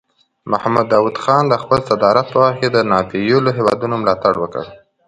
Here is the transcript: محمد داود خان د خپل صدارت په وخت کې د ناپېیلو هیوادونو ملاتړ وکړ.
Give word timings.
محمد 0.51 0.85
داود 0.93 1.17
خان 1.23 1.43
د 1.47 1.53
خپل 1.63 1.79
صدارت 1.89 2.27
په 2.31 2.37
وخت 2.43 2.55
کې 2.59 2.67
د 2.71 2.77
ناپېیلو 2.91 3.49
هیوادونو 3.57 3.95
ملاتړ 4.01 4.33
وکړ. 4.39 4.65